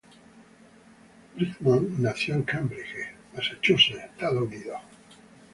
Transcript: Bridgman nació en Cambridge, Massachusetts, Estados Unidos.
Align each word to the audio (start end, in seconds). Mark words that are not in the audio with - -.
Bridgman 1.35 2.01
nació 2.01 2.33
en 2.33 2.41
Cambridge, 2.41 3.13
Massachusetts, 3.35 4.01
Estados 4.15 4.41
Unidos. 4.41 4.81